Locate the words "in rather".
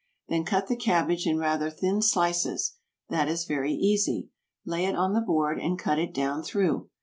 1.27-1.69